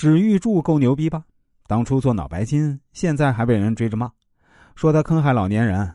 [0.00, 1.24] 史玉柱够牛逼吧？
[1.66, 4.08] 当初做脑白金，现在还被人追着骂，
[4.76, 5.92] 说他坑害老年人。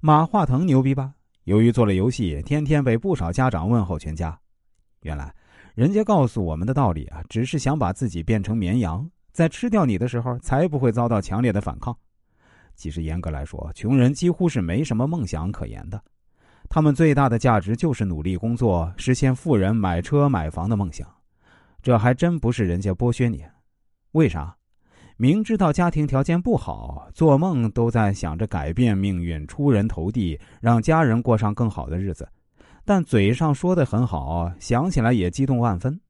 [0.00, 1.12] 马化腾牛逼吧？
[1.42, 4.38] 由于做了游戏，天天被不少家长问候全家。
[5.00, 5.34] 原来，
[5.74, 11.92] 人家告诉我们的道理啊，只是想把自己变成绵羊，在吃掉你的时候，才不会遭到强烈的反抗。
[12.76, 16.00] 其实严格来说，穷人几乎是没什么梦想可言的，
[16.68, 21.04] 他们最大的价值就是努力工作，实现富人买车买房的梦想。
[21.84, 23.44] 这还真不是人家剥削你，
[24.12, 24.56] 为啥？
[25.18, 32.26] 明知道家庭条件不好，做梦都在想着改变命运、出人头地，让家人过上更好的日子，
[32.86, 36.00] 但嘴上说的很好，想起来也激动万分。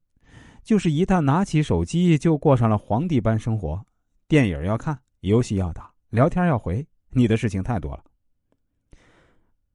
[0.63, 3.85] 就是一旦拿起手机，就过上了皇帝般生活，
[4.29, 8.01] 电影要看，游戏要打，聊天要回，你的事情太多了。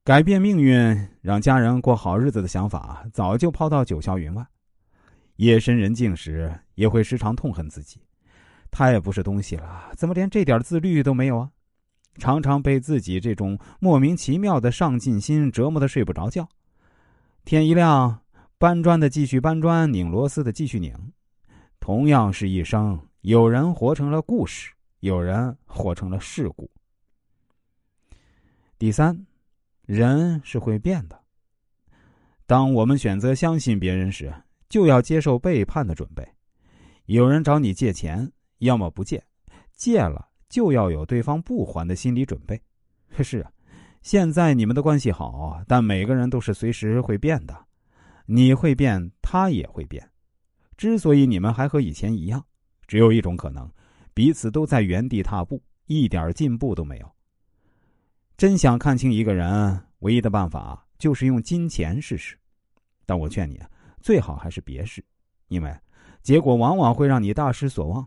[0.02, 4.42] 改变命运、让家人过好日子的想法，早就抛到九霄云外。
[5.40, 7.98] 夜深人静时，也会时常痛恨自己，
[8.70, 11.50] 太不是东西了，怎么连这点自律都没有啊？
[12.18, 16.46] 常常被自己这种莫名其妙的上进心折磨的睡不着觉。
[17.42, 18.20] 天一亮，
[18.58, 20.94] 搬砖的继续搬砖，拧螺丝的继续拧。
[21.78, 26.70] 同样是一生，有人活成了故事，有人活成了事故。
[28.78, 29.26] 第三，
[29.86, 31.18] 人是会变的。
[32.44, 34.30] 当我们选择相信别人时，
[34.70, 36.26] 就要接受背叛的准备，
[37.06, 39.22] 有人找你借钱，要么不借，
[39.74, 42.58] 借了就要有对方不还的心理准备。
[43.20, 43.50] 是啊，
[44.00, 47.66] 现在你们的关系好，但每个人都是随时会变的，
[48.26, 50.08] 你会变，他也会变。
[50.76, 52.46] 之所以你们还和以前一样，
[52.86, 53.68] 只有一种可能，
[54.14, 57.12] 彼此都在原地踏步，一点进步都没有。
[58.36, 62.38] 真想看清一个人，唯一的办法就是用金钱试试。
[63.04, 63.68] 但我劝你啊。
[64.00, 65.04] 最好还是别试，
[65.48, 65.74] 因为
[66.22, 68.06] 结果往往会让你大失所望。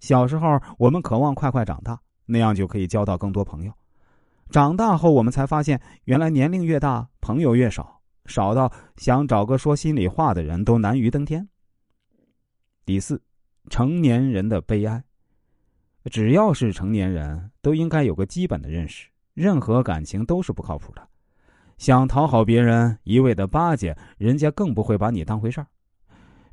[0.00, 3.72] 小时候我们渴望快快长大，那样就可以交到更多朋友；
[4.50, 11.48] 长大后我们才发现，原来年龄越大，朋友越少，少到想找个说心里话的人都难于登天。
[12.84, 13.20] 第四，
[13.68, 15.02] 成年人的悲哀。
[16.04, 21.08] 只要是成年人，都应该有个基本的认识：任何感情都是不靠谱的。
[21.78, 25.66] 想讨好别人，一味的巴结人家，更不会把你当回事儿。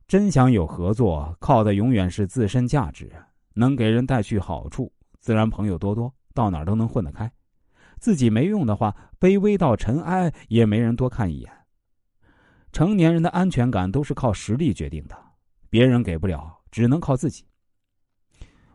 [0.05, 3.09] 真想有合作，靠的永远是自身价值，
[3.53, 4.91] 能给人带去好处，
[5.21, 7.31] 自然朋友多多，到哪儿都能混得开。
[7.99, 11.49] 自己没用的话，卑微到尘埃，也没人多看一眼。
[12.73, 15.17] 成年人的安全感都是靠实力决定的，
[15.69, 17.45] 别人给不了，只能靠自己。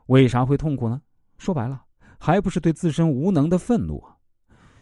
[0.07, 1.03] 为啥会痛苦呢？
[1.37, 1.85] 说白了，
[2.19, 4.03] 还不是对自身无能的愤怒。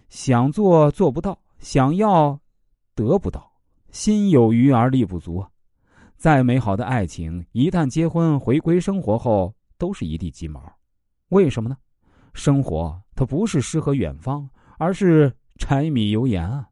[0.09, 1.37] 想做做不到。
[1.59, 2.41] 想要，
[2.94, 3.53] 得不到，
[3.91, 5.44] 心有余而力不足。
[6.17, 10.62] 再美好的爱情，一旦结婚回归生活后，都是一地鸡毛。
[11.28, 11.77] 为什么呢？
[12.33, 16.69] 生活它不是诗和远方，而是柴米油盐啊。